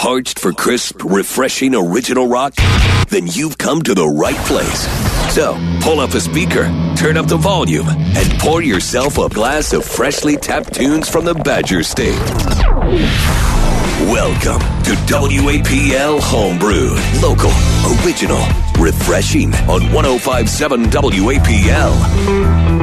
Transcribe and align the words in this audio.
Parched 0.00 0.38
for 0.38 0.52
crisp, 0.54 1.04
refreshing 1.04 1.74
original 1.74 2.26
rock? 2.26 2.54
Then 3.10 3.26
you've 3.26 3.58
come 3.58 3.82
to 3.82 3.94
the 3.94 4.06
right 4.06 4.38
place. 4.46 4.88
So, 5.34 5.58
pull 5.82 6.00
up 6.00 6.14
a 6.14 6.20
speaker, 6.22 6.64
turn 6.96 7.18
up 7.18 7.26
the 7.26 7.36
volume, 7.36 7.86
and 7.86 8.40
pour 8.40 8.62
yourself 8.62 9.18
a 9.18 9.28
glass 9.28 9.74
of 9.74 9.84
freshly 9.84 10.38
tapped 10.38 10.72
tunes 10.72 11.06
from 11.06 11.26
the 11.26 11.34
Badger 11.34 11.82
State. 11.82 12.18
Welcome 14.08 14.60
to 14.84 14.96
WAPL 15.04 16.18
Homebrewed. 16.18 17.22
Local, 17.22 17.52
original, 18.02 18.42
refreshing 18.82 19.52
on 19.68 19.92
1057 19.92 20.84
WAPL. 20.86 22.79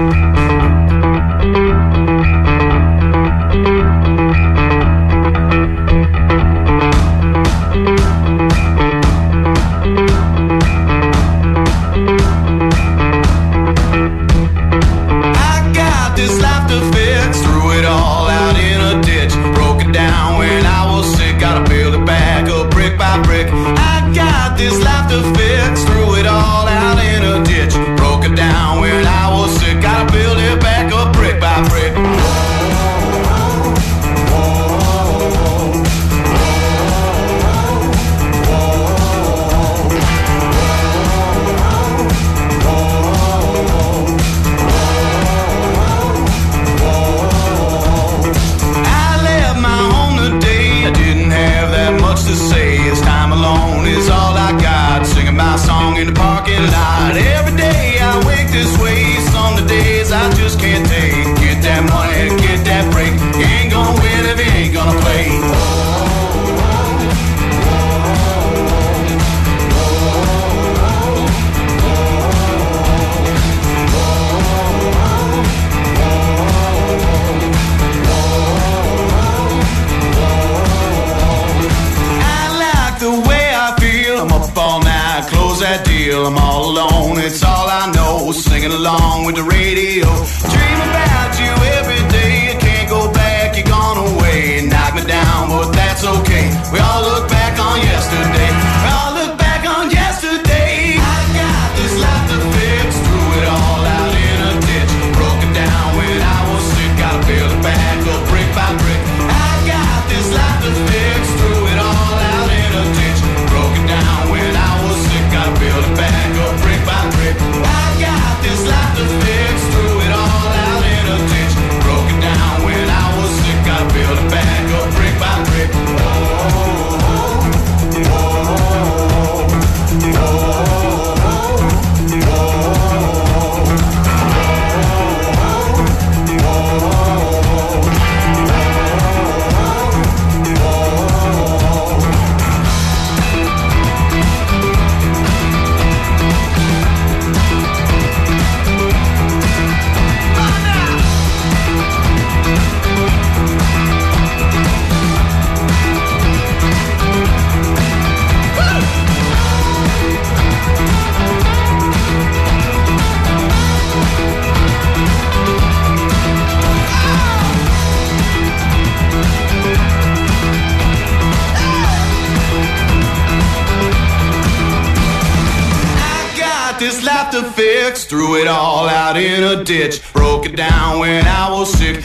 threw 178.06 178.36
it 178.36 178.48
all 178.48 178.88
out 178.88 179.18
in 179.18 179.44
a 179.44 179.64
ditch. 179.64 180.02
Broke 180.14 180.46
it 180.46 180.56
down 180.56 181.00
when 181.00 181.26
I 181.26 181.50
was 181.52 181.72
sick. 181.72 182.04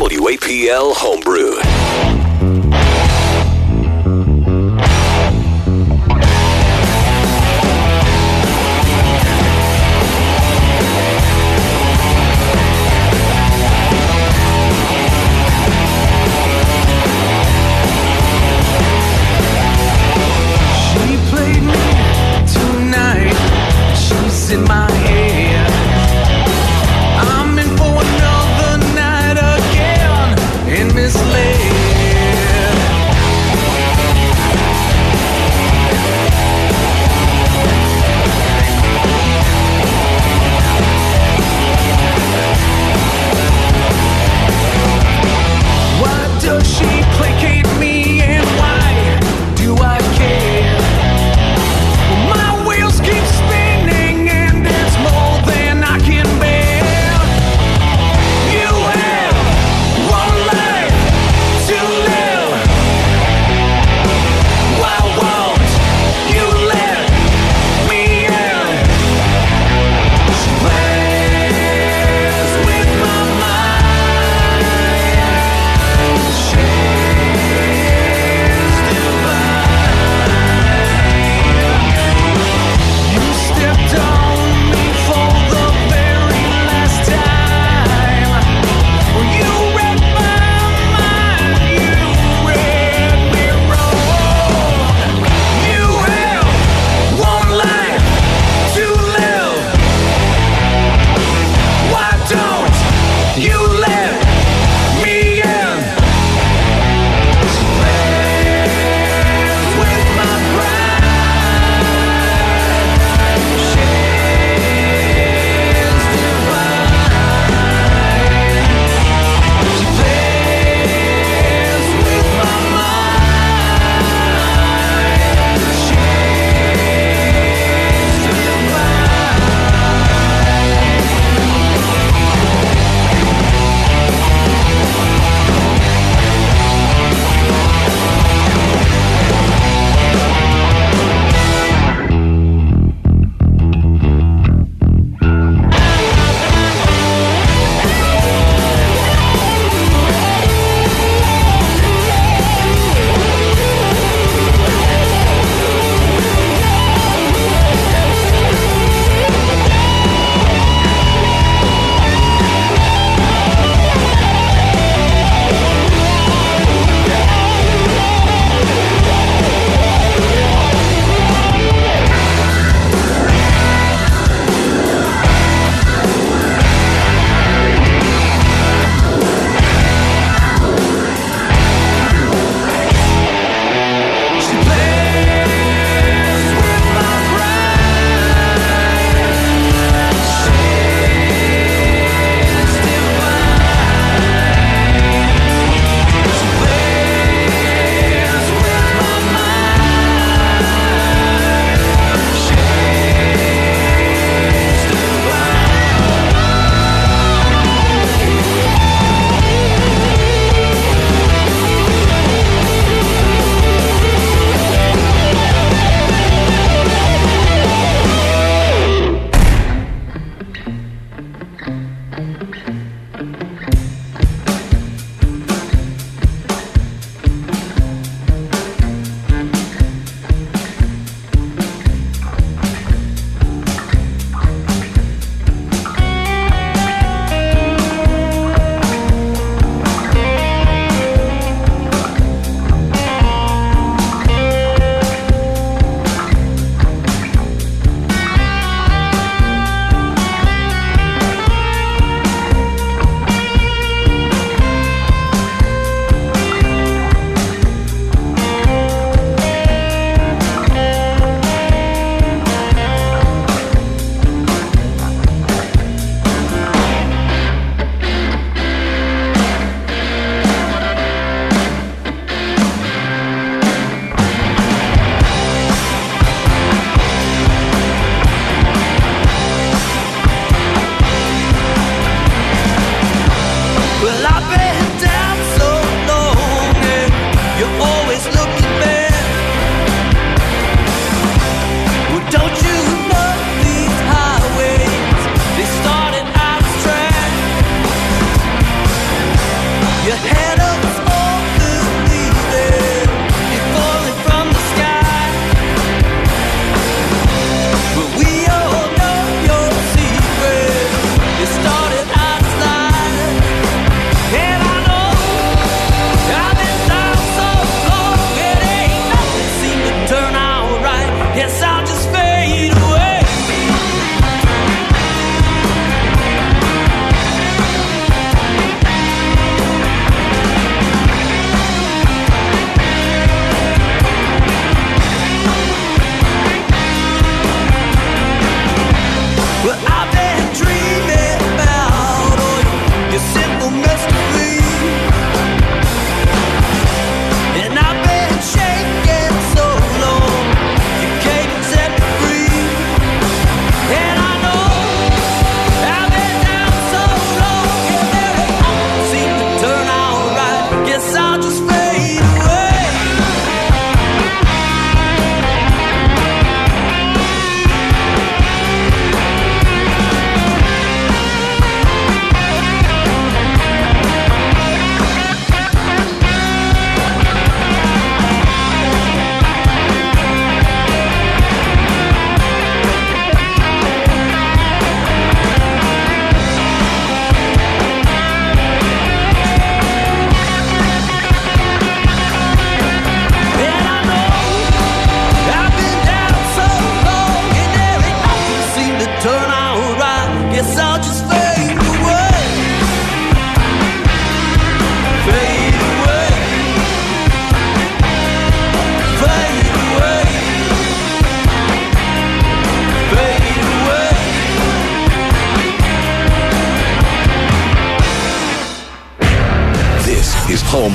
WAPL 0.00 0.92
Homebrew. 0.96 1.73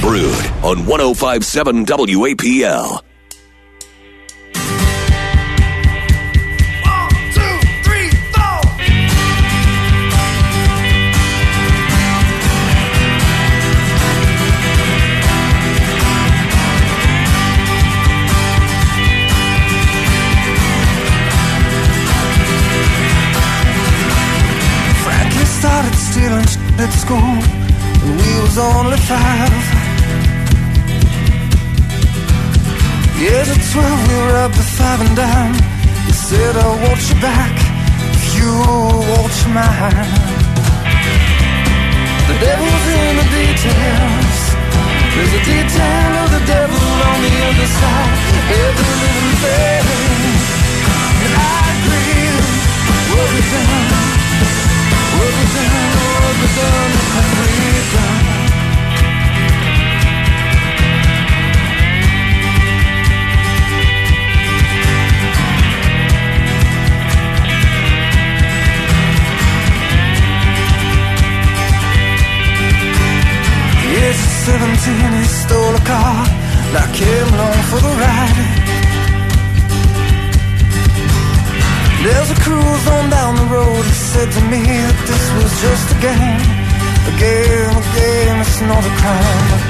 On 0.10 0.86
1057 0.88 1.86
WAPL. 1.86 3.02
started 25.60 25.96
stealing 25.96 26.46
at 26.80 26.90
school 26.94 27.70
we 28.02 28.42
was 28.42 28.58
only 28.58 28.98
five. 28.98 29.79
Years 33.20 33.50
at 33.52 33.60
twelve, 33.74 34.00
we 34.08 34.16
were 34.16 34.38
up 34.48 34.54
to 34.54 34.64
five 34.64 35.02
and 35.04 35.14
down. 35.14 35.52
You 36.08 36.14
said 36.16 36.56
I'll 36.56 36.80
watch 36.88 37.04
your 37.12 37.20
back 37.20 37.52
if 38.16 38.40
you 38.40 38.48
watch 38.48 39.40
mine. 39.52 40.08
The 42.32 42.36
devil's 42.40 42.86
in 42.96 43.14
the 43.20 43.28
details. 43.28 44.40
There's 45.12 45.34
a 45.36 45.44
detail 45.44 46.12
of 46.24 46.30
the 46.32 46.44
devil 46.48 46.80
on 46.80 47.18
the 47.20 47.36
other 47.44 47.70
side. 47.76 48.16
Every 48.56 48.94
little 49.04 49.36
thing. 49.44 49.84
And 51.20 51.34
I 51.36 51.60
agree. 51.76 52.40
What 53.12 53.28
we 53.36 53.42
done? 53.52 54.00
What 55.20 55.32
we 55.36 55.46
done? 55.60 55.92
What 56.00 56.36
we 56.40 56.48
done? 56.56 56.92
What 57.04 57.28
we 57.28 57.36
done? 57.36 57.39
Age 74.10 74.16
17, 74.16 75.22
he 75.22 75.24
stole 75.26 75.76
a 75.76 75.84
car 75.86 76.26
and 76.26 76.78
I 76.82 76.88
came 76.98 77.30
along 77.30 77.62
for 77.70 77.78
the 77.78 77.94
ride. 77.94 78.40
There's 82.02 82.32
a 82.34 82.40
cruise 82.42 82.86
on 82.90 83.10
down 83.14 83.36
the 83.38 83.48
road. 83.54 83.86
He 83.86 83.94
said 83.94 84.32
to 84.34 84.42
me 84.50 84.66
that 84.66 84.98
this 85.06 85.26
was 85.38 85.52
just 85.62 85.86
a 85.94 85.98
game. 86.02 86.42
A 87.06 87.14
game, 87.22 87.70
a 87.70 87.86
game, 88.02 88.38
it's 88.42 88.58
not 88.66 88.82
a 88.82 88.94
crime. 88.98 89.62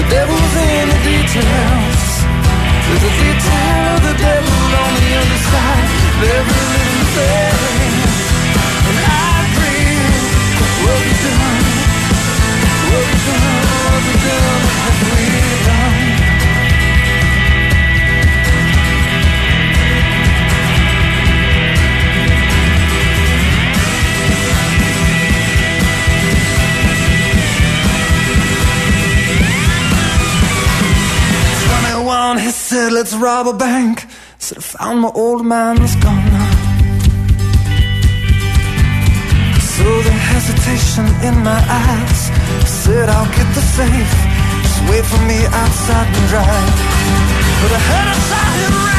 The 0.00 0.04
devil's 0.08 0.54
in 0.56 0.86
the 0.88 1.00
details. 1.04 2.04
There's 2.80 3.04
a 3.04 3.14
detail 3.20 3.92
of 3.92 4.00
the 4.08 4.16
devil 4.24 4.56
on 4.72 4.92
the 5.04 5.10
other 5.20 5.40
side 5.52 5.88
of 6.16 6.32
every 6.32 6.64
little 6.72 7.06
thing. 7.12 7.92
And 8.88 8.98
I 9.04 9.28
agree, 9.52 10.00
what 10.80 11.00
you 11.04 11.16
doing? 11.28 11.55
Said, 32.86 32.92
let's 32.92 33.14
rob 33.14 33.48
a 33.48 33.52
bank. 33.52 34.06
Said, 34.38 34.58
I 34.58 34.60
found 34.60 35.00
my 35.00 35.10
old 35.14 35.44
man's 35.44 35.96
gun. 35.96 36.22
Saw 39.74 40.02
the 40.08 40.16
hesitation 40.30 41.06
in 41.26 41.34
my 41.42 41.60
eyes 41.68 42.20
said 42.66 43.08
I'll 43.08 43.30
get 43.38 43.48
the 43.54 43.64
safe 43.78 44.14
Just 44.62 44.80
wait 44.88 45.04
for 45.04 45.20
me 45.30 45.38
outside 45.46 46.08
and 46.16 46.26
drive 46.32 46.74
But 47.60 47.72
I 47.72 47.80
heard 47.88 48.08
a 48.12 48.16
shot 48.28 48.56
and 48.66 48.95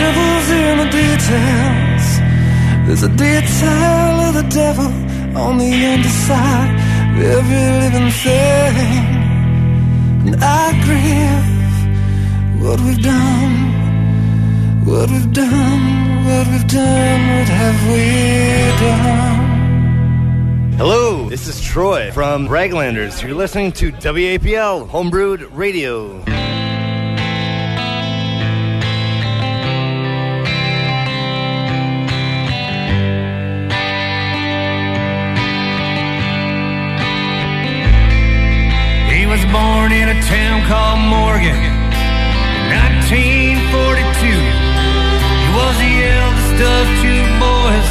devil's 0.00 0.48
in 0.50 0.74
the 0.82 0.88
details. 1.02 2.04
There's 2.86 3.04
a 3.10 3.12
detail 3.28 4.14
of 4.26 4.32
the 4.40 4.46
devil 4.62 4.90
on 5.36 5.58
the 5.58 5.72
underside 5.94 6.70
of 7.10 7.22
every 7.36 7.66
living 7.82 8.10
thing. 8.22 9.06
And 10.26 10.36
I 10.42 10.66
grieve 10.86 11.48
what 12.62 12.78
we've 12.80 13.02
done, 13.02 13.54
what 14.84 15.10
we've 15.10 15.32
done, 15.32 15.82
what 16.28 16.46
we've 16.52 16.68
done, 16.68 17.20
what 17.32 17.48
have 17.60 17.78
we 17.92 18.04
done? 18.86 19.50
Hello, 20.78 21.28
this 21.28 21.46
is 21.46 21.60
Troy 21.60 22.10
from 22.12 22.48
Raglanders. 22.48 23.22
You're 23.22 23.34
listening 23.34 23.72
to 23.72 23.92
WAPL 23.92 24.88
Homebrewed 24.88 25.48
Radio. 25.52 26.24
Town 40.28 40.64
called 40.68 41.00
Morgan 41.08 41.56
in 41.56 41.76
1942. 42.70 44.28
He 44.28 45.48
was 45.56 45.74
the 45.80 45.94
eldest 46.04 46.58
of 46.60 46.84
two 47.00 47.24
boys. 47.40 47.88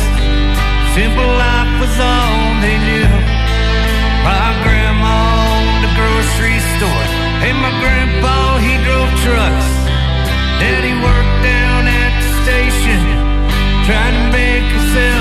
Simple 0.94 1.32
life 1.40 1.74
was 1.82 1.96
all 1.98 2.62
they 2.62 2.78
knew. 2.86 3.10
My 4.26 4.50
grandma 4.62 5.16
owned 5.54 5.84
a 5.90 5.92
grocery 5.98 6.60
store, 6.78 7.08
and 7.46 7.56
my 7.58 7.74
grandpa 7.82 8.60
he 8.62 8.74
drove 8.86 9.12
trucks. 9.26 9.70
Daddy 10.62 10.94
worked 11.02 11.40
down 11.42 11.88
at 11.88 12.12
the 12.20 12.30
station, 12.44 13.02
trying 13.88 14.16
to 14.18 14.26
make 14.36 14.68
himself 14.70 15.19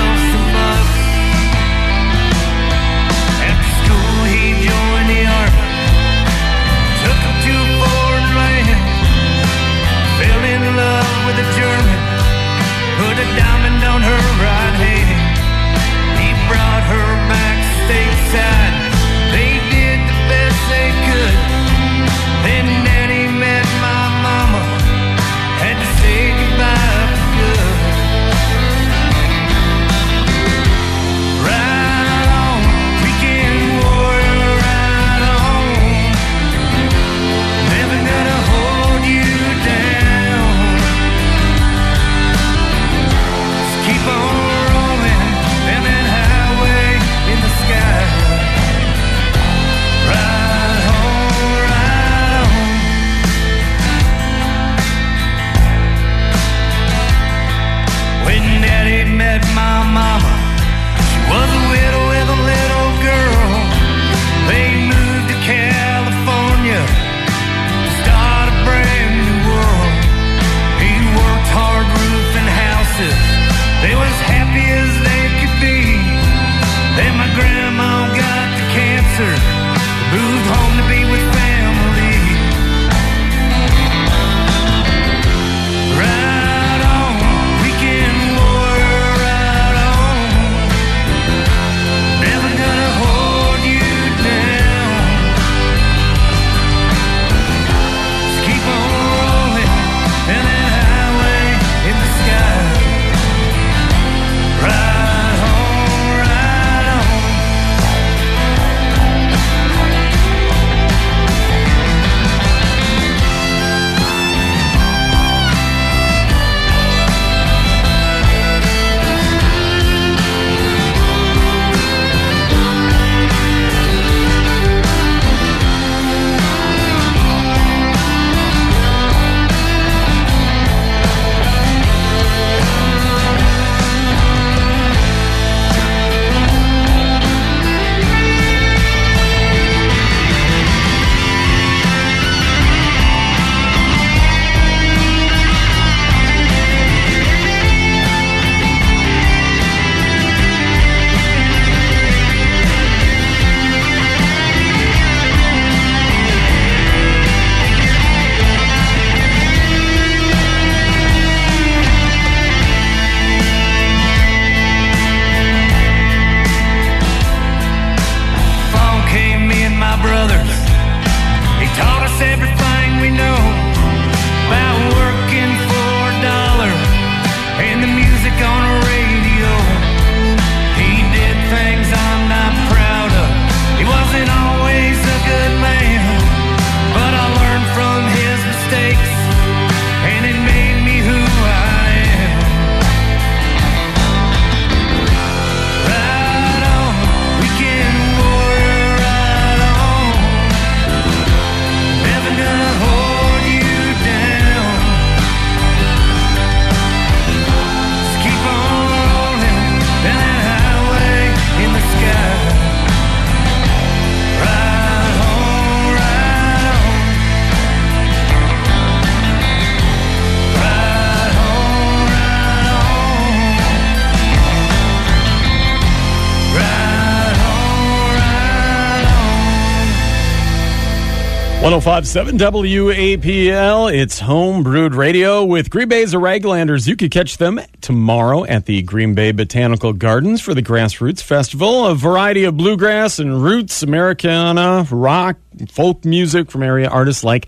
1057 231.71 232.39
WAPL. 232.39 233.93
It's 233.93 234.19
Home 234.21 234.63
Brewed 234.63 234.95
Radio 234.95 235.45
with 235.45 235.69
Green 235.69 235.87
Bay's 235.87 236.15
Raglanders. 236.15 236.87
You 236.87 236.95
can 236.95 237.09
catch 237.09 237.37
them 237.37 237.59
tomorrow 237.79 238.43
at 238.43 238.65
the 238.65 238.81
Green 238.81 239.13
Bay 239.13 239.31
Botanical 239.31 239.93
Gardens 239.93 240.41
for 240.41 240.55
the 240.55 240.63
Grassroots 240.63 241.21
Festival. 241.21 241.85
A 241.85 241.93
variety 241.93 242.45
of 242.45 242.57
bluegrass 242.57 243.19
and 243.19 243.43
roots, 243.43 243.83
Americana, 243.83 244.87
rock, 244.89 245.37
folk 245.71 246.03
music 246.05 246.49
from 246.49 246.63
area 246.63 246.89
artists 246.89 247.23
like 247.23 247.45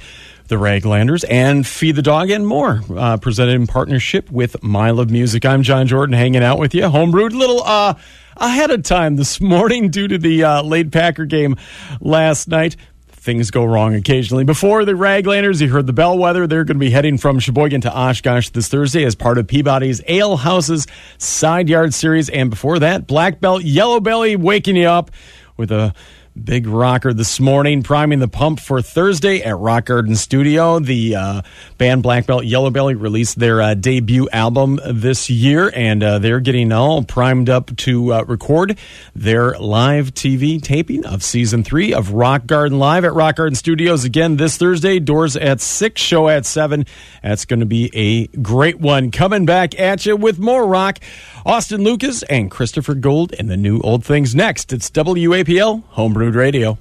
the 0.49 0.57
Raglanders 0.57 1.25
and 1.27 1.65
Feed 1.65 1.95
the 1.95 2.03
Dog 2.03 2.29
and 2.29 2.45
more. 2.45 2.83
Uh, 2.95 3.17
presented 3.17 3.55
in 3.55 3.65
partnership 3.65 4.29
with 4.29 4.61
Mile 4.61 4.99
of 4.99 5.09
Music. 5.09 5.45
I'm 5.45 5.63
John 5.63 5.87
Jordan 5.87 6.13
hanging 6.13 6.43
out 6.43 6.59
with 6.59 6.75
you. 6.75 6.83
Homebrewed 6.83 7.31
little 7.31 7.63
uh, 7.63 7.95
ahead 8.37 8.69
of 8.69 8.83
time 8.83 9.15
this 9.15 9.41
morning 9.41 9.89
due 9.89 10.07
to 10.07 10.19
the 10.19 10.43
uh, 10.43 10.61
late 10.61 10.91
Packer 10.91 11.25
game 11.25 11.55
last 12.01 12.49
night 12.49 12.75
things 13.21 13.51
go 13.51 13.63
wrong 13.63 13.93
occasionally. 13.93 14.43
Before 14.43 14.83
the 14.83 14.93
Raglanders, 14.93 15.61
you 15.61 15.69
heard 15.69 15.85
the 15.85 15.93
Bellwether. 15.93 16.47
They're 16.47 16.63
going 16.63 16.77
to 16.77 16.79
be 16.79 16.89
heading 16.89 17.19
from 17.19 17.37
Sheboygan 17.37 17.81
to 17.81 17.95
Oshkosh 17.95 18.49
this 18.49 18.67
Thursday 18.67 19.05
as 19.05 19.13
part 19.13 19.37
of 19.37 19.47
Peabody's 19.47 20.01
Ale 20.07 20.37
Houses 20.37 20.87
Side 21.19 21.69
Yard 21.69 21.93
Series. 21.93 22.29
And 22.29 22.49
before 22.49 22.79
that, 22.79 23.05
Black 23.05 23.39
Belt 23.39 23.63
Yellow 23.63 23.99
Belly 23.99 24.35
waking 24.35 24.75
you 24.75 24.87
up 24.87 25.11
with 25.55 25.71
a 25.71 25.93
Big 26.33 26.65
rocker 26.65 27.13
this 27.13 27.41
morning, 27.41 27.83
priming 27.83 28.19
the 28.19 28.27
pump 28.27 28.61
for 28.61 28.81
Thursday 28.81 29.41
at 29.41 29.57
Rock 29.57 29.87
Garden 29.87 30.15
Studio. 30.15 30.79
The 30.79 31.13
uh, 31.13 31.41
band 31.77 32.03
Black 32.03 32.25
Belt 32.25 32.45
Yellow 32.45 32.69
Belly 32.69 32.95
released 32.95 33.37
their 33.37 33.61
uh, 33.61 33.73
debut 33.73 34.29
album 34.31 34.79
this 34.89 35.29
year, 35.29 35.69
and 35.75 36.01
uh, 36.01 36.19
they're 36.19 36.39
getting 36.39 36.71
all 36.71 37.03
primed 37.03 37.49
up 37.49 37.75
to 37.77 38.13
uh, 38.13 38.23
record 38.29 38.77
their 39.13 39.59
live 39.59 40.13
TV 40.13 40.61
taping 40.61 41.05
of 41.05 41.21
season 41.21 41.65
three 41.65 41.93
of 41.93 42.13
Rock 42.13 42.45
Garden 42.45 42.79
Live 42.79 43.03
at 43.03 43.13
Rock 43.13 43.35
Garden 43.35 43.55
Studios 43.55 44.05
again 44.05 44.37
this 44.37 44.55
Thursday. 44.55 44.99
Doors 44.99 45.35
at 45.35 45.59
six, 45.59 45.99
show 45.99 46.29
at 46.29 46.45
seven. 46.45 46.85
That's 47.21 47.43
going 47.43 47.59
to 47.59 47.65
be 47.65 47.91
a 47.93 48.27
great 48.37 48.79
one. 48.79 49.11
Coming 49.11 49.45
back 49.45 49.77
at 49.77 50.05
you 50.05 50.15
with 50.15 50.39
more 50.39 50.65
rock. 50.65 50.99
Austin 51.45 51.83
Lucas 51.83 52.21
and 52.23 52.51
Christopher 52.51 52.93
Gold 52.93 53.33
and 53.37 53.49
the 53.49 53.57
new 53.57 53.79
old 53.79 54.05
things 54.05 54.35
next. 54.35 54.71
It's 54.71 54.89
WAPL 54.91 55.83
Homebrewed 55.93 56.35
Radio. 56.35 56.77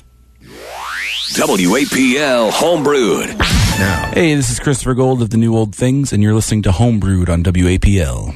WAPL 1.32 2.50
Homebrewed. 2.50 3.38
Now. 3.38 4.10
Hey, 4.12 4.34
this 4.34 4.50
is 4.50 4.60
Christopher 4.60 4.94
Gold 4.94 5.22
of 5.22 5.30
the 5.30 5.38
New 5.38 5.56
Old 5.56 5.74
Things, 5.74 6.12
and 6.12 6.22
you're 6.22 6.34
listening 6.34 6.62
to 6.62 6.70
Homebrewed 6.70 7.30
on 7.30 7.42
WAPL. 7.42 8.34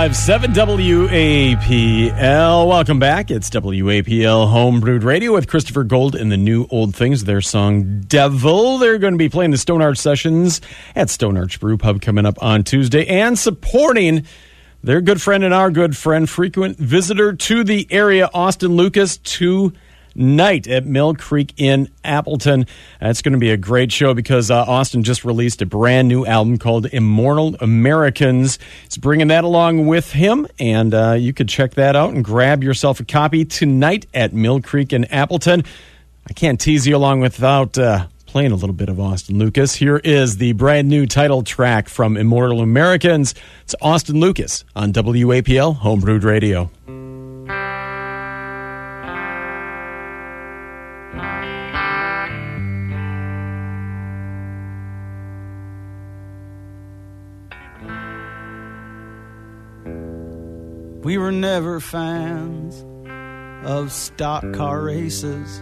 Seven 0.00 0.54
WAPL. 0.54 2.08
Welcome 2.66 2.98
back. 2.98 3.30
It's 3.30 3.50
WAPL 3.50 4.48
Homebrewed 4.50 5.04
Radio 5.04 5.34
with 5.34 5.46
Christopher 5.46 5.84
Gold 5.84 6.14
and 6.14 6.32
the 6.32 6.38
new 6.38 6.66
old 6.70 6.96
things. 6.96 7.24
Their 7.24 7.42
song 7.42 8.00
Devil. 8.06 8.78
They're 8.78 8.96
going 8.96 9.12
to 9.12 9.18
be 9.18 9.28
playing 9.28 9.50
the 9.50 9.58
Stone 9.58 9.82
Arch 9.82 9.98
sessions 9.98 10.62
at 10.96 11.10
Stone 11.10 11.36
Arch 11.36 11.60
Brew 11.60 11.76
Pub 11.76 12.00
coming 12.00 12.24
up 12.24 12.42
on 12.42 12.64
Tuesday 12.64 13.06
and 13.06 13.38
supporting 13.38 14.24
their 14.82 15.02
good 15.02 15.20
friend 15.20 15.44
and 15.44 15.52
our 15.52 15.70
good 15.70 15.94
friend, 15.94 16.30
frequent 16.30 16.78
visitor 16.78 17.34
to 17.34 17.62
the 17.62 17.86
area, 17.90 18.30
Austin 18.32 18.76
Lucas, 18.76 19.18
to 19.18 19.74
night 20.14 20.66
at 20.66 20.86
Mill 20.86 21.14
Creek 21.14 21.54
in 21.56 21.88
Appleton. 22.04 22.66
That's 23.00 23.22
going 23.22 23.32
to 23.32 23.38
be 23.38 23.50
a 23.50 23.56
great 23.56 23.92
show 23.92 24.14
because 24.14 24.50
uh, 24.50 24.64
Austin 24.64 25.02
just 25.02 25.24
released 25.24 25.62
a 25.62 25.66
brand 25.66 26.08
new 26.08 26.26
album 26.26 26.58
called 26.58 26.86
Immortal 26.86 27.56
Americans. 27.60 28.58
He's 28.84 28.96
bringing 28.96 29.28
that 29.28 29.44
along 29.44 29.86
with 29.86 30.12
him, 30.12 30.46
and 30.58 30.94
uh, 30.94 31.12
you 31.12 31.32
could 31.32 31.48
check 31.48 31.74
that 31.74 31.96
out 31.96 32.14
and 32.14 32.24
grab 32.24 32.62
yourself 32.62 33.00
a 33.00 33.04
copy 33.04 33.44
tonight 33.44 34.06
at 34.14 34.32
Mill 34.32 34.60
Creek 34.60 34.92
in 34.92 35.04
Appleton. 35.06 35.64
I 36.28 36.32
can't 36.32 36.60
tease 36.60 36.86
you 36.86 36.96
along 36.96 37.20
without. 37.20 37.78
Uh, 37.78 38.06
playing 38.30 38.52
a 38.52 38.54
little 38.54 38.72
bit 38.72 38.88
of 38.88 39.00
Austin 39.00 39.40
Lucas. 39.40 39.74
Here 39.74 39.96
is 39.96 40.36
the 40.36 40.52
brand 40.52 40.88
new 40.88 41.04
title 41.04 41.42
track 41.42 41.88
from 41.88 42.16
Immortal 42.16 42.60
Americans. 42.60 43.34
It's 43.64 43.74
Austin 43.82 44.20
Lucas 44.20 44.64
on 44.76 44.92
WAPL 44.92 45.80
Homebrewed 45.80 46.22
Radio. 46.22 46.70
We 61.10 61.18
were 61.18 61.32
never 61.32 61.80
fans 61.80 62.84
of 63.64 63.90
stock 63.90 64.44
car 64.52 64.80
races. 64.80 65.58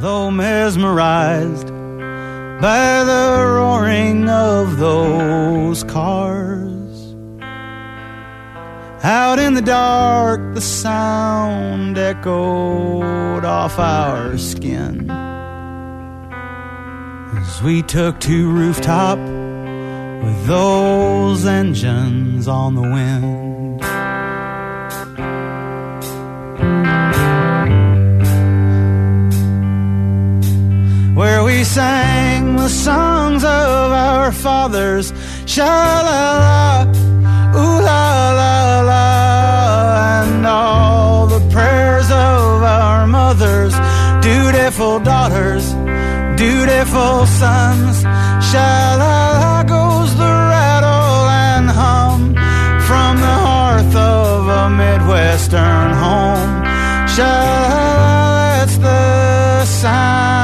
Though 0.00 0.30
mesmerized 0.30 1.66
by 2.62 3.02
the 3.02 3.44
roaring 3.56 4.28
of 4.28 4.78
those 4.78 5.82
cars. 5.82 7.16
Out 9.02 9.40
in 9.40 9.54
the 9.54 9.62
dark, 9.62 10.54
the 10.54 10.60
sound 10.60 11.98
echoed 11.98 13.44
off 13.44 13.76
our 13.76 14.38
skin 14.38 15.23
as 17.46 17.62
we 17.62 17.82
took 17.82 18.18
to 18.20 18.50
rooftop 18.50 19.18
with 19.18 20.46
those 20.46 21.44
engines 21.44 22.48
on 22.48 22.74
the 22.74 22.82
wind. 22.82 23.80
Where 31.16 31.44
we 31.44 31.64
sang 31.64 32.56
the 32.56 32.68
songs 32.68 33.44
of 33.44 33.92
our 33.92 34.32
fathers, 34.32 35.12
sha 35.46 35.64
la 35.64 36.30
la, 36.44 36.82
ooh 37.60 37.80
la 37.88 38.32
la 38.40 38.80
la, 38.90 40.22
and 40.22 40.46
all 40.46 41.26
the 41.26 41.40
prayers 41.50 42.10
of 42.10 42.62
our 42.62 43.06
mothers, 43.06 43.74
dutiful 44.22 44.98
daughters, 44.98 45.74
dutiful 46.74 47.24
sons, 47.26 48.02
sha 48.50 48.96
la 48.98 49.38
la 49.42 49.62
goes 49.62 50.10
the 50.16 50.32
rattle 50.52 51.28
and 51.46 51.70
hum 51.70 52.34
from 52.86 53.20
the 53.20 53.36
hearth 53.46 53.94
of 53.94 54.48
a 54.48 54.70
Midwestern 54.70 55.92
home. 56.04 56.52
Sha 57.14 57.32
la 57.44 57.68
la, 57.68 58.56
that's 58.56 58.76
the 58.78 59.64
sound 59.64 60.43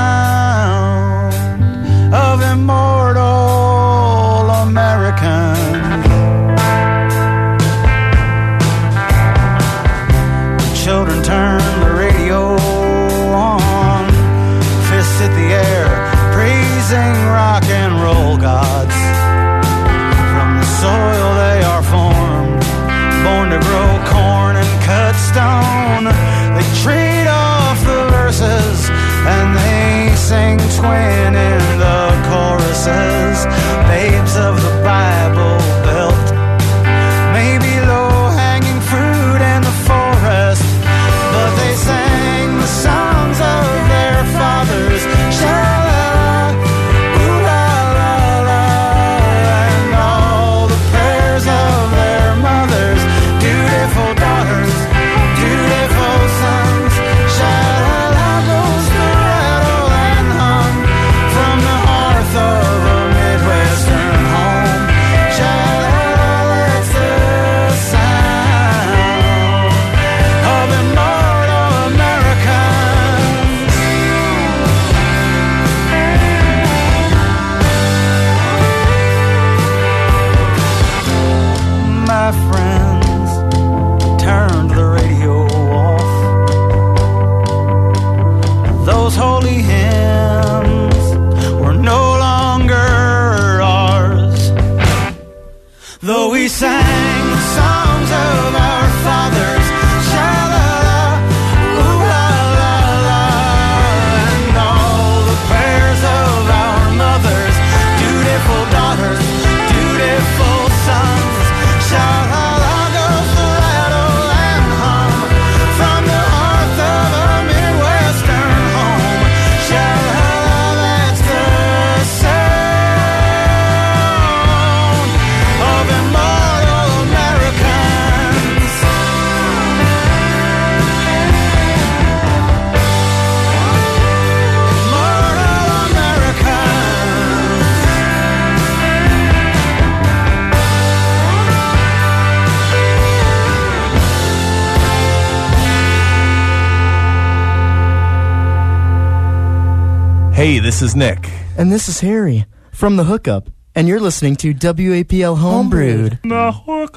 Hey, 150.40 150.58
this 150.58 150.80
is 150.80 150.96
Nick. 150.96 151.30
And 151.58 151.70
this 151.70 151.86
is 151.86 152.00
Harry 152.00 152.46
from 152.72 152.96
The 152.96 153.04
Hookup. 153.04 153.50
And 153.74 153.86
you're 153.86 154.00
listening 154.00 154.36
to 154.36 154.54
WAPL 154.54 155.36
Homebrewed. 155.36 156.18
The 156.22 156.50
hookup. 156.50 156.96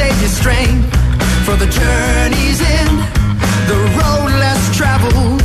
save 0.00 0.20
your 0.24 0.34
strength 0.42 0.88
for 1.44 1.56
the 1.62 1.68
journey's 1.80 2.60
end. 2.78 2.96
The 3.70 3.78
road 3.98 4.30
less 4.44 4.62
traveled 4.80 5.42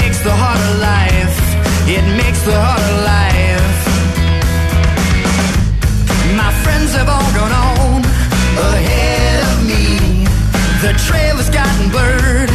makes 0.00 0.20
the 0.28 0.34
harder 0.42 0.74
life. 0.92 1.36
It 1.96 2.04
makes 2.20 2.40
the 2.48 2.56
harder 2.66 2.96
life. 3.14 3.78
My 6.42 6.50
friends 6.62 6.90
have 6.98 7.08
all 7.16 7.30
gone 7.38 7.54
on 7.70 8.00
ahead 8.74 9.38
of 9.50 9.56
me. 9.70 9.84
The 10.84 10.92
trail 11.06 11.34
has 11.40 11.50
gotten 11.60 11.86
blurred, 11.94 12.50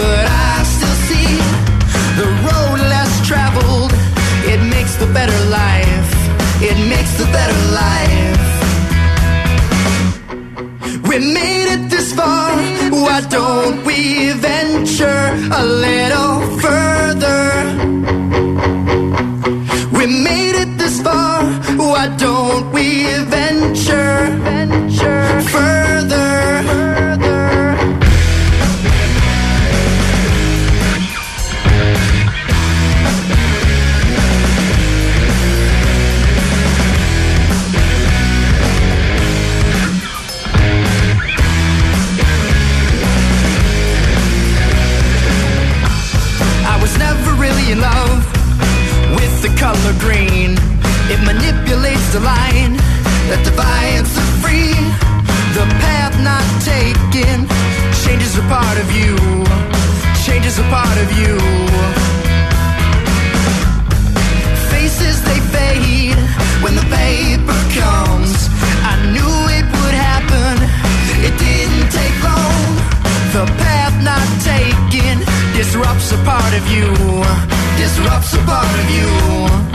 but 0.00 0.24
I 0.26 0.54
still 0.74 0.98
see 1.08 1.30
the 2.20 2.28
road 2.48 2.78
less 2.94 3.12
traveled. 3.30 3.92
It 4.52 4.60
makes 4.74 4.94
the 5.02 5.08
better 5.18 5.40
life. 5.62 6.10
It 6.68 6.78
makes 6.92 7.12
the 7.20 7.28
better 7.36 7.60
life. 7.82 8.13
We 11.14 11.20
made 11.32 11.68
it 11.72 11.90
this 11.90 12.12
far. 12.12 12.50
Why 12.90 13.20
don't 13.30 13.84
we 13.84 14.32
venture 14.32 15.30
a 15.60 15.64
little 15.64 16.43
of 58.84 58.90
you. 58.96 59.16
Change 60.24 60.46
is 60.46 60.58
a 60.58 60.66
part 60.74 60.96
of 61.04 61.08
you. 61.20 61.34
Faces 64.72 65.16
they 65.28 65.40
fade 65.54 66.20
when 66.62 66.74
the 66.80 66.86
paper 67.00 67.60
comes. 67.80 68.36
I 68.90 68.94
knew 69.14 69.34
it 69.58 69.66
would 69.76 69.96
happen. 70.10 70.54
It 71.26 71.34
didn't 71.46 71.88
take 71.98 72.16
long. 72.30 72.68
The 73.36 73.44
path 73.62 73.96
not 74.10 74.26
taken 74.52 75.16
disrupts 75.58 76.12
a 76.12 76.18
part 76.30 76.52
of 76.60 76.64
you. 76.74 76.88
Disrupts 77.82 78.32
a 78.34 78.40
part 78.50 78.74
of 78.82 78.88
you. 78.96 79.73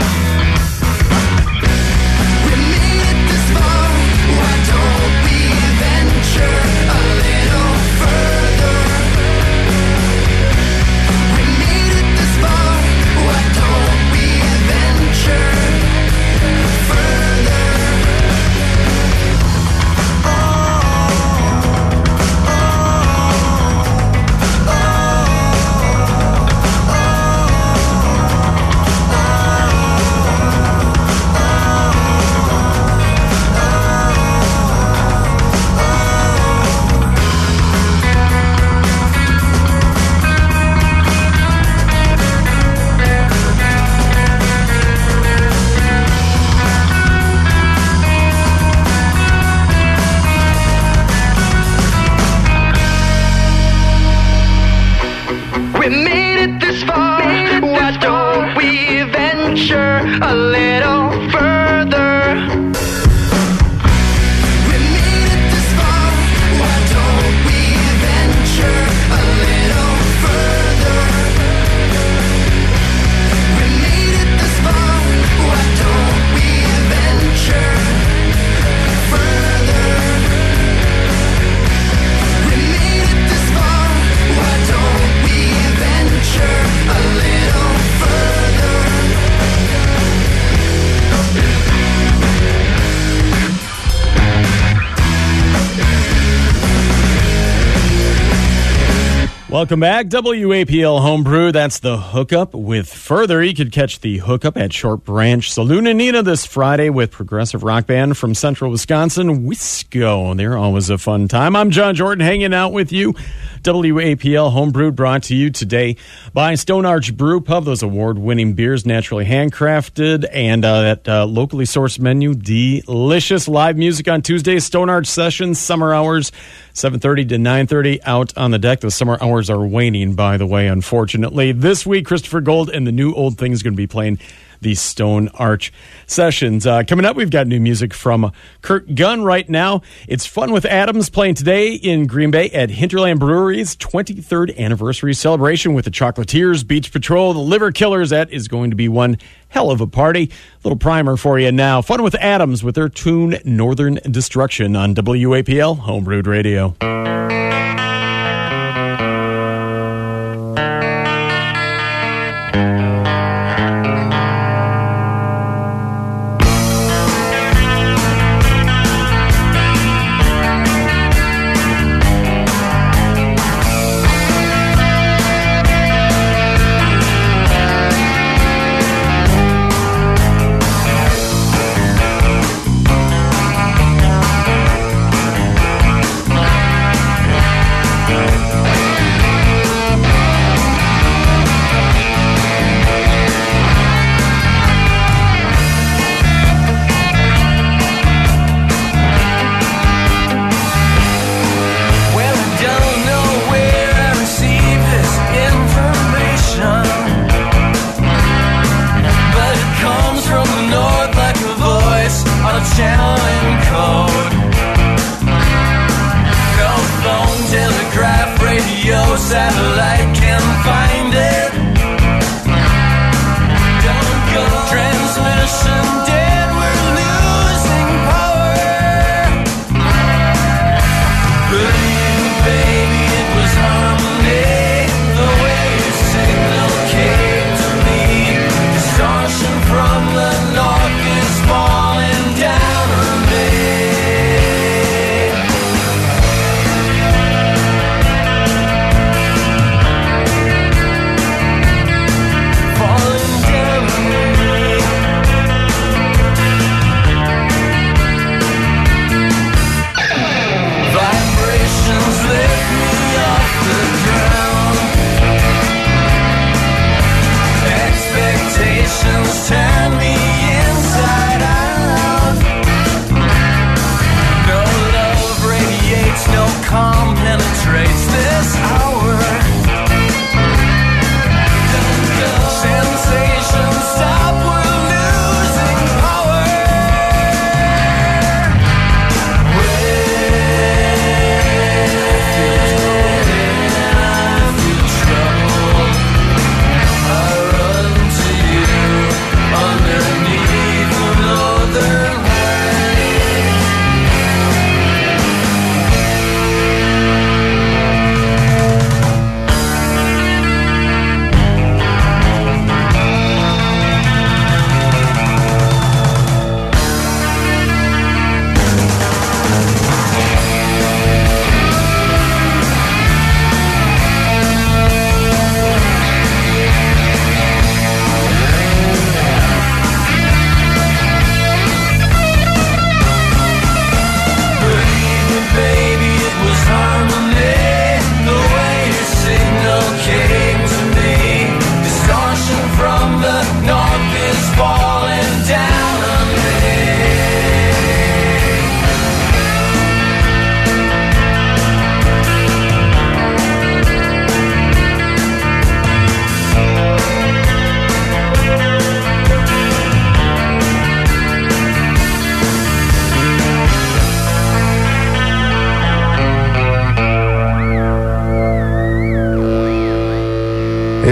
Welcome 99.70 99.80
back, 99.82 100.06
WAPL 100.06 101.00
Homebrew. 101.00 101.52
That's 101.52 101.78
the 101.78 101.96
hookup 101.96 102.54
with 102.54 102.92
further. 102.92 103.40
You 103.40 103.54
could 103.54 103.70
catch 103.70 104.00
the 104.00 104.18
hookup 104.18 104.56
at 104.56 104.72
Short 104.72 105.04
Branch 105.04 105.48
Saloon 105.48 105.86
in 105.86 105.98
Neenah 105.98 106.24
this 106.24 106.44
Friday 106.44 106.90
with 106.90 107.12
progressive 107.12 107.62
rock 107.62 107.86
band 107.86 108.18
from 108.18 108.34
central 108.34 108.72
Wisconsin, 108.72 109.46
Wisco. 109.46 110.36
They're 110.36 110.58
always 110.58 110.90
a 110.90 110.98
fun 110.98 111.28
time. 111.28 111.54
I'm 111.54 111.70
John 111.70 111.94
Jordan 111.94 112.26
hanging 112.26 112.52
out 112.52 112.72
with 112.72 112.90
you. 112.90 113.14
WAPL 113.62 114.50
Homebrew 114.50 114.90
brought 114.90 115.22
to 115.24 115.36
you 115.36 115.50
today 115.50 115.94
by 116.32 116.56
Stone 116.56 116.84
Arch 116.84 117.16
Brew 117.16 117.40
Pub. 117.40 117.64
Those 117.64 117.84
award 117.84 118.18
winning 118.18 118.54
beers, 118.54 118.84
naturally 118.84 119.24
handcrafted, 119.24 120.28
and 120.32 120.64
uh, 120.64 120.80
that 120.80 121.08
uh, 121.08 121.26
locally 121.26 121.64
sourced 121.64 122.00
menu. 122.00 122.34
Delicious 122.34 123.46
live 123.46 123.76
music 123.76 124.08
on 124.08 124.22
Tuesdays, 124.22 124.64
Stone 124.64 124.90
Arch 124.90 125.06
sessions, 125.06 125.60
summer 125.60 125.94
hours, 125.94 126.32
7.30 126.74 127.28
to 127.30 127.36
9.30 127.36 128.00
out 128.04 128.36
on 128.36 128.50
the 128.50 128.58
deck. 128.58 128.80
The 128.80 128.90
summer 128.90 129.18
hours 129.20 129.50
are 129.50 129.64
waning, 129.64 130.14
by 130.14 130.36
the 130.36 130.46
way, 130.46 130.68
unfortunately. 130.68 131.52
This 131.52 131.84
week, 131.84 132.06
Christopher 132.06 132.40
Gold 132.40 132.70
and 132.70 132.86
the 132.86 132.92
new 132.92 133.12
old 133.12 133.38
thing 133.38 133.52
is 133.52 133.62
going 133.62 133.74
to 133.74 133.76
be 133.76 133.86
playing 133.86 134.18
the 134.60 134.74
Stone 134.74 135.28
Arch 135.34 135.72
sessions. 136.06 136.66
Uh, 136.66 136.82
coming 136.84 137.04
up, 137.04 137.16
we've 137.16 137.30
got 137.30 137.46
new 137.46 137.60
music 137.60 137.94
from 137.94 138.32
Kurt 138.62 138.94
Gunn 138.94 139.22
right 139.22 139.48
now. 139.48 139.82
It's 140.08 140.26
Fun 140.26 140.52
with 140.52 140.64
Adams 140.64 141.10
playing 141.10 141.34
today 141.34 141.74
in 141.74 142.06
Green 142.06 142.30
Bay 142.30 142.50
at 142.50 142.70
Hinterland 142.70 143.20
Brewery's 143.20 143.76
23rd 143.76 144.56
anniversary 144.58 145.14
celebration 145.14 145.74
with 145.74 145.84
the 145.84 145.90
Chocolatiers, 145.90 146.66
Beach 146.66 146.92
Patrol, 146.92 147.32
the 147.32 147.40
Liver 147.40 147.72
Killers. 147.72 148.10
That 148.10 148.30
is 148.30 148.48
going 148.48 148.70
to 148.70 148.76
be 148.76 148.88
one 148.88 149.18
hell 149.48 149.70
of 149.70 149.80
a 149.80 149.86
party. 149.86 150.30
Little 150.64 150.78
primer 150.78 151.16
for 151.16 151.38
you 151.38 151.52
now. 151.52 151.82
Fun 151.82 152.02
with 152.02 152.14
Adams 152.16 152.62
with 152.62 152.74
their 152.74 152.88
tune 152.88 153.38
Northern 153.44 153.94
Destruction 154.10 154.76
on 154.76 154.94
WAPL 154.94 155.80
Homebrewed 155.80 156.26
Radio. 156.26 157.49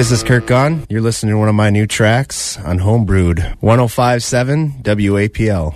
This 0.08 0.22
is 0.22 0.26
Kurt 0.26 0.46
Gunn. 0.46 0.86
You're 0.88 1.02
listening 1.02 1.34
to 1.34 1.38
one 1.38 1.50
of 1.50 1.54
my 1.54 1.68
new 1.68 1.86
tracks 1.86 2.56
on 2.56 2.78
Homebrewed 2.78 3.60
1057 3.60 4.82
WAPL. 4.82 5.74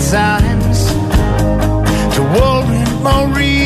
Times 0.00 0.92
to 2.14 2.22
warrant 2.34 3.02
more. 3.02 3.57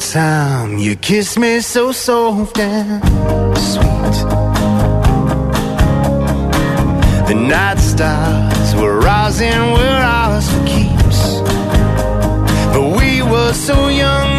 Time 0.00 0.78
you 0.78 0.96
kissed 0.96 1.38
me 1.38 1.60
so 1.60 1.92
soft 1.92 2.58
and 2.58 3.02
sweet. 3.58 4.16
The 7.28 7.34
night 7.34 7.78
stars 7.78 8.74
were 8.80 8.98
rising, 8.98 9.60
were 9.72 10.00
ours 10.18 10.50
for 10.50 10.64
keeps. 10.66 11.20
But 12.72 12.96
we 12.98 13.22
were 13.22 13.52
so 13.52 13.88
young 13.88 14.29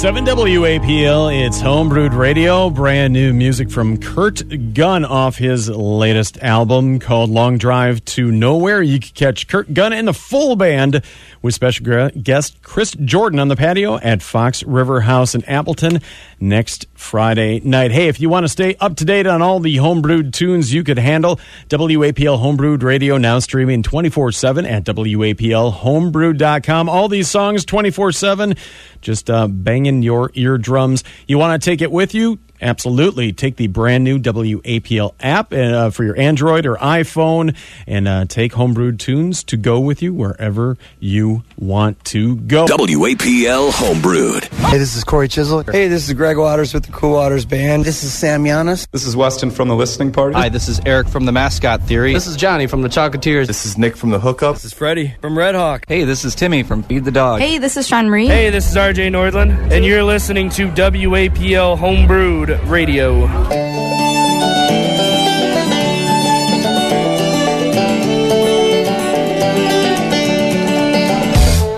Seven 0.00 0.24
WAPL. 0.24 1.46
It's 1.46 1.60
Homebrewed 1.60 2.16
Radio. 2.16 2.70
Brand 2.70 3.12
new 3.12 3.34
music 3.34 3.70
from 3.70 3.98
Kurt 3.98 4.72
Gunn 4.72 5.04
off 5.04 5.36
his 5.36 5.68
latest 5.68 6.38
album 6.38 6.98
called 6.98 7.28
Long 7.28 7.58
Drive 7.58 8.02
to 8.06 8.32
Nowhere. 8.32 8.80
You 8.80 8.98
can 8.98 9.12
catch 9.12 9.46
Kurt 9.46 9.74
Gunn 9.74 9.92
and 9.92 10.08
the 10.08 10.14
full 10.14 10.56
band 10.56 11.04
with 11.42 11.54
special 11.54 12.08
guest 12.22 12.62
Chris 12.62 12.92
Jordan 12.92 13.38
on 13.38 13.48
the 13.48 13.56
patio 13.56 13.98
at 13.98 14.22
Fox 14.22 14.62
River 14.62 15.02
House 15.02 15.34
in 15.34 15.44
Appleton 15.44 16.00
next 16.40 16.86
Friday 16.94 17.60
night. 17.60 17.90
Hey, 17.90 18.08
if 18.08 18.18
you 18.20 18.30
want 18.30 18.44
to 18.44 18.48
stay 18.48 18.76
up 18.76 18.96
to 18.96 19.04
date 19.04 19.26
on 19.26 19.42
all 19.42 19.60
the 19.60 19.76
homebrewed 19.76 20.32
tunes 20.32 20.72
you 20.72 20.82
could 20.82 20.96
handle, 20.98 21.38
WAPL 21.68 22.40
Homebrewed 22.40 22.82
Radio 22.82 23.18
now 23.18 23.38
streaming 23.38 23.82
24 23.82 24.32
7 24.32 24.64
at 24.64 24.84
WAPLHomebrew.com. 24.84 26.88
All 26.88 27.08
these 27.08 27.28
songs 27.30 27.66
24 27.66 28.12
7, 28.12 28.54
just 29.00 29.30
uh, 29.30 29.46
banging 29.46 29.89
your 30.02 30.30
eardrums. 30.34 31.04
You 31.26 31.38
want 31.38 31.60
to 31.60 31.70
take 31.70 31.82
it 31.82 31.90
with 31.90 32.14
you? 32.14 32.38
Absolutely. 32.60 33.32
Take 33.32 33.56
the 33.56 33.66
brand 33.66 34.04
new 34.04 34.18
WAPL 34.18 35.14
app 35.20 35.52
uh, 35.52 35.90
for 35.90 36.04
your 36.04 36.18
Android 36.18 36.66
or 36.66 36.76
iPhone 36.76 37.56
and 37.86 38.06
uh, 38.06 38.24
take 38.26 38.52
homebrewed 38.52 38.98
tunes 38.98 39.42
to 39.44 39.56
go 39.56 39.80
with 39.80 40.02
you 40.02 40.12
wherever 40.12 40.76
you 40.98 41.42
want 41.58 42.02
to 42.06 42.36
go. 42.36 42.66
WAPL 42.66 43.70
Homebrewed. 43.70 44.44
Hey, 44.70 44.78
this 44.78 44.96
is 44.96 45.04
Cory 45.04 45.28
Chisel. 45.28 45.62
Hey, 45.62 45.88
this 45.88 46.08
is 46.08 46.14
Greg 46.14 46.36
Waters 46.36 46.74
with 46.74 46.84
the 46.84 46.92
Cool 46.92 47.12
Waters 47.12 47.44
Band. 47.44 47.84
This 47.84 48.02
is 48.02 48.12
Sam 48.12 48.44
Yanis. 48.44 48.86
This 48.90 49.06
is 49.06 49.16
Weston 49.16 49.50
from 49.50 49.68
the 49.68 49.76
Listening 49.76 50.12
Party. 50.12 50.34
Hi, 50.34 50.48
this 50.48 50.68
is 50.68 50.80
Eric 50.84 51.08
from 51.08 51.24
the 51.24 51.32
Mascot 51.32 51.82
Theory. 51.82 52.12
This 52.12 52.26
is 52.26 52.36
Johnny 52.36 52.66
from 52.66 52.82
the 52.82 52.88
Chocolatiers. 52.88 53.46
This 53.46 53.64
is 53.66 53.78
Nick 53.78 53.96
from 53.96 54.10
the 54.10 54.20
Hookup. 54.20 54.54
This 54.56 54.66
is 54.66 54.72
Freddie 54.72 55.14
from 55.20 55.36
Red 55.36 55.54
Hawk. 55.54 55.84
Hey, 55.88 56.04
this 56.04 56.24
is 56.24 56.34
Timmy 56.34 56.62
from 56.62 56.82
Feed 56.82 57.04
the 57.04 57.10
Dog. 57.10 57.40
Hey, 57.40 57.58
this 57.58 57.76
is 57.76 57.88
Sean 57.88 58.08
Marie. 58.08 58.26
Hey, 58.26 58.50
this 58.50 58.70
is 58.70 58.76
RJ 58.76 59.10
Nordland, 59.10 59.72
and 59.72 59.84
you're 59.84 60.04
listening 60.04 60.50
to 60.50 60.68
WAPL 60.68 61.78
Homebrewed 61.78 62.49
Radio. 62.66 63.26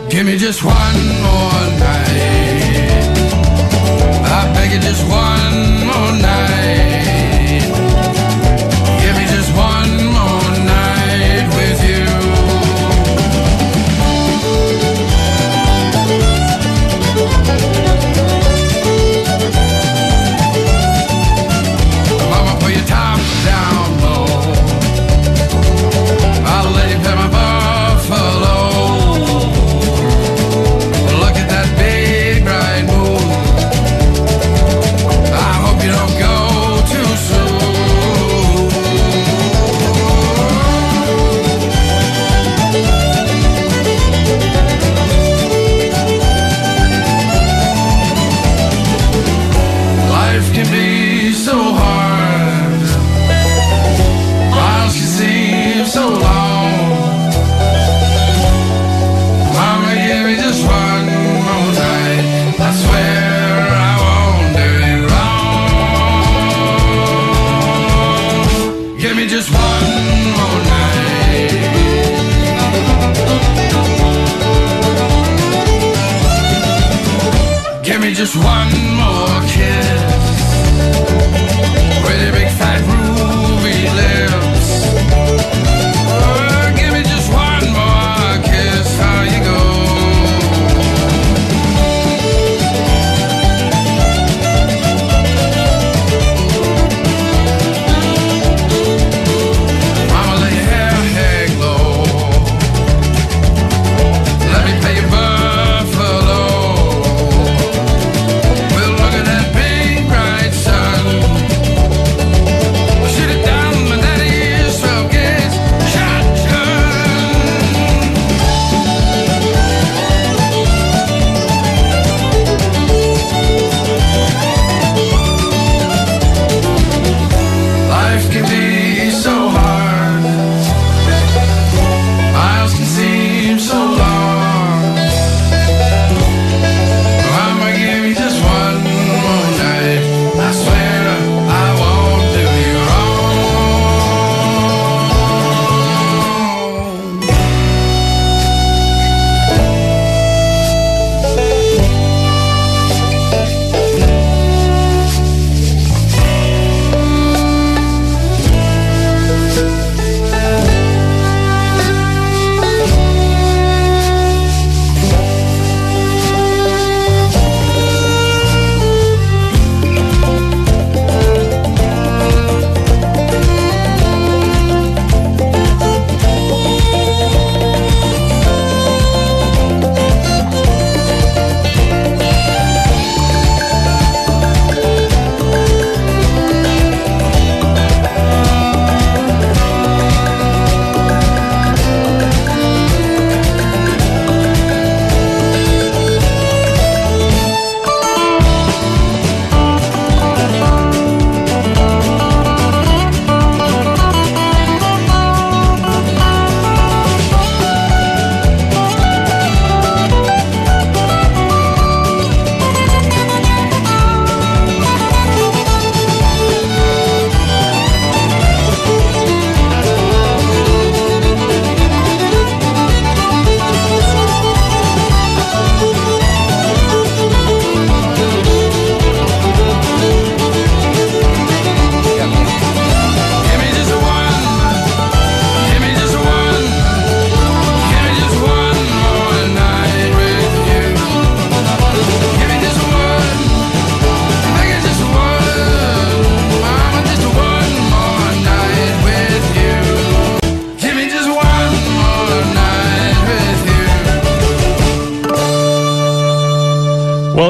Give 0.08 0.26
me 0.26 0.36
just 0.38 0.64
one 0.64 0.98
more 1.24 1.64
night. 1.78 2.12
I 4.24 4.52
beg 4.54 4.72
you, 4.72 4.80
just 4.80 5.08
one 5.08 5.21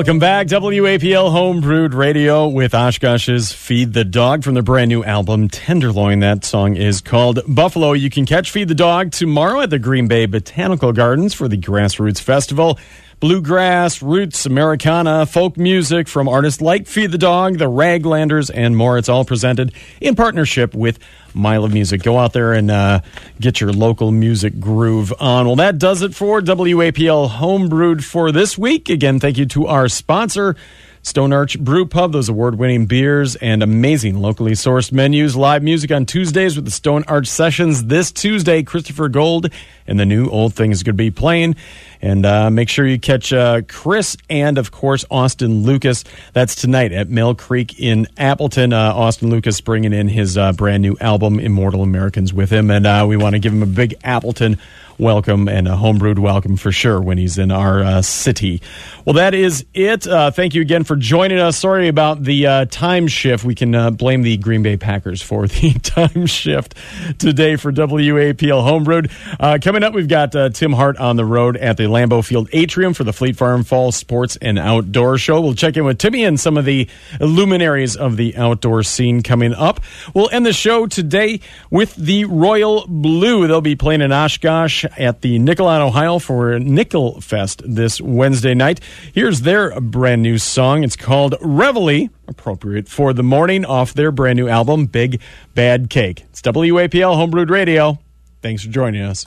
Welcome 0.03 0.19
back, 0.19 0.49
WAPL 0.49 1.31
Homebrewed 1.31 1.95
Radio 1.95 2.49
with 2.49 2.75
Oshkosh's 2.75 3.53
Feed 3.53 3.93
the 3.93 4.05
Dog 4.05 4.43
from 4.43 4.55
their 4.55 4.63
brand 4.65 4.89
new 4.89 5.05
album 5.05 5.49
Tenderloin. 5.49 6.19
That 6.19 6.45
song 6.45 6.75
is 6.75 7.01
called 7.01 7.39
Buffalo. 7.47 7.93
You 7.93 8.11
can 8.11 8.27
catch 8.27 8.51
Feed 8.51 8.67
the 8.67 8.75
Dog 8.75 9.13
tomorrow 9.13 9.61
at 9.61 9.71
the 9.71 9.79
Green 9.79 10.09
Bay 10.09 10.27
Botanical 10.27 10.93
Gardens 10.93 11.35
for 11.35 11.47
the 11.47 11.57
Grassroots 11.57 12.21
Festival. 12.21 12.81
Bluegrass, 13.23 14.03
roots, 14.03 14.47
Americana, 14.47 15.25
folk 15.27 15.57
music 15.57 16.09
from 16.09 16.29
artists 16.29 16.61
like 16.61 16.89
Feed 16.89 17.13
the 17.13 17.19
Dog, 17.19 17.57
the 17.57 17.71
Raglanders, 17.71 18.51
and 18.53 18.77
more. 18.77 18.99
It's 18.99 19.09
all 19.09 19.25
presented 19.25 19.73
in 20.01 20.17
partnership 20.17 20.75
with 20.75 20.99
Mile 21.33 21.63
of 21.63 21.73
Music. 21.73 22.03
Go 22.03 22.19
out 22.19 22.33
there 22.33 22.53
and 22.53 22.69
uh, 22.69 23.01
get 23.39 23.61
your 23.61 23.73
local 23.73 24.11
music 24.11 24.59
groove 24.59 25.13
on. 25.21 25.47
Well, 25.47 25.55
that 25.55 25.79
does 25.79 26.03
it 26.03 26.17
for 26.17 26.41
WAPL 26.41 27.31
Homebrewed 27.31 28.03
for 28.03 28.33
this 28.33 28.59
week. 28.59 28.89
Again, 28.89 29.21
thank 29.21 29.39
you 29.39 29.47
to 29.47 29.69
our 29.69 29.87
sponsor. 29.87 30.57
Stone 31.05 31.33
Arch 31.33 31.59
Brew 31.59 31.85
Pub, 31.85 32.13
those 32.13 32.29
award 32.29 32.59
winning 32.59 32.87
beers 32.87 33.35
and 33.37 33.61
amazing 33.61 34.21
locally 34.21 34.53
sourced 34.53 34.93
menus. 34.93 35.35
Live 35.35 35.61
music 35.61 35.91
on 35.91 36.07
Tuesdays 36.07 36.55
with 36.55 36.65
the 36.65 36.71
Stone 36.71 37.03
Arch 37.09 37.27
Sessions. 37.27 37.87
This 37.87 38.13
Tuesday, 38.13 38.63
Christopher 38.63 39.09
Gold 39.09 39.51
and 39.89 39.99
the 39.99 40.07
new 40.07 40.29
Old 40.29 40.55
Thing 40.55 40.71
is 40.71 40.85
going 40.85 40.95
to 40.95 40.97
be 40.97 41.11
playing. 41.11 41.57
And 42.03 42.27
uh, 42.27 42.51
make 42.51 42.69
sure 42.69 42.85
you 42.85 42.99
catch 42.99 43.33
uh, 43.33 43.63
Chris 43.69 44.17
and, 44.29 44.59
of 44.59 44.73
course, 44.73 45.05
Austin 45.09 45.63
Lucas. 45.63 46.03
That's 46.33 46.57
tonight 46.57 46.91
at 46.91 47.09
Mill 47.09 47.37
Creek 47.37 47.79
in 47.79 48.09
Appleton. 48.19 48.73
Uh, 48.73 48.93
Austin 48.93 49.31
Lucas 49.31 49.61
bringing 49.61 49.93
in 49.93 50.09
his 50.09 50.37
uh, 50.37 50.53
brand 50.53 50.83
new 50.83 50.97
album, 51.01 51.39
Immortal 51.39 51.81
Americans, 51.81 52.35
with 52.35 52.51
him. 52.51 52.73
And 52.73 52.87
uh, 52.87 53.07
we 53.09 53.17
want 53.17 53.35
to 53.35 53.39
give 53.39 53.53
him 53.53 53.63
a 53.63 53.67
big 53.67 53.95
Appleton 54.03 54.59
welcome 54.99 55.49
and 55.49 55.67
a 55.67 55.73
homebrewed 55.73 56.19
welcome 56.19 56.57
for 56.57 56.73
sure 56.73 57.01
when 57.01 57.19
he's 57.19 57.39
in 57.39 57.51
our 57.51 57.83
uh, 57.83 58.03
city. 58.03 58.61
Well, 59.05 59.15
that 59.15 59.35
is 59.35 59.65
it. 59.75 60.07
Uh, 60.07 60.31
thank 60.31 60.55
you 60.55 60.61
again 60.61 60.85
for 60.85 60.97
joining 60.97 61.39
us. 61.39 61.57
Sorry 61.57 61.89
about 61.89 62.23
the 62.23 62.47
uh, 62.47 62.65
time 62.67 63.09
shift. 63.09 63.45
We 63.45 63.55
can 63.55 63.75
uh, 63.75 63.91
blame 63.91 64.23
the 64.23 64.37
Green 64.37 64.63
Bay 64.63 64.77
Packers 64.77 65.21
for 65.21 65.47
the 65.49 65.73
time 65.75 66.27
shift 66.27 66.75
today 67.19 67.57
for 67.57 67.73
WAPL 67.73 68.63
Homebrewed. 68.63 69.11
Uh, 69.41 69.59
coming 69.61 69.83
up, 69.83 69.95
we've 69.95 70.09
got 70.09 70.35
uh, 70.37 70.51
Tim 70.51 70.73
Hart 70.73 70.99
on 70.99 71.17
the 71.17 71.25
road 71.25 71.57
at 71.57 71.77
the 71.77 71.85
Lambeau 71.85 72.25
Field 72.25 72.49
Atrium 72.53 72.95
for 72.95 73.05
the 73.05 73.13
Fleet 73.13 73.37
Farm 73.37 73.65
Fall 73.65 73.93
Sports 73.93 74.37
and 74.41 74.59
Outdoor 74.59 75.19
Show. 75.19 75.41
We'll 75.41 75.55
check 75.55 75.77
in 75.77 75.85
with 75.85 75.99
Timmy 75.99 76.25
and 76.25 76.39
some 76.39 76.57
of 76.57 76.65
the 76.65 76.89
luminaries 77.21 77.97
of 77.97 78.17
the 78.17 78.37
outdoor 78.37 78.83
scene 78.83 79.23
coming 79.23 79.55
up. 79.55 79.81
We'll 80.15 80.31
end 80.31 80.47
the 80.47 80.53
show 80.53 80.87
today 80.87 81.41
with 81.71 81.95
the 81.97 82.25
Royal 82.27 82.87
Blue. 82.87 83.47
They'll 83.47 83.61
be 83.61 83.77
playing 83.77 84.01
in 84.03 84.13
Oshkosh 84.13 84.82
at 84.97 85.21
the 85.21 85.39
Nickel 85.39 85.67
on 85.67 85.81
Ohio 85.81 86.19
for 86.19 86.59
Nickel 86.59 87.21
Fest 87.21 87.63
this 87.65 88.01
Wednesday 88.01 88.55
night. 88.55 88.81
Here's 89.13 89.43
their 89.43 89.81
brand 89.81 90.23
new 90.23 90.39
song. 90.39 90.85
It's 90.85 90.97
called 90.97 91.35
Reveille, 91.41 92.09
appropriate 92.29 92.89
for 92.89 93.13
the 93.13 93.23
morning 93.23 93.65
off 93.65 93.95
their 93.95 94.11
brand 94.11 94.37
new 94.37 94.49
album, 94.49 94.87
Big 94.87 95.21
Bad 95.55 95.91
Cake. 95.91 96.25
It's 96.31 96.43
WAPL 96.43 97.15
Homebrewed 97.17 97.51
Radio. 97.51 97.99
Thanks 98.43 98.65
for 98.65 98.71
joining 98.71 99.03
us. 99.03 99.27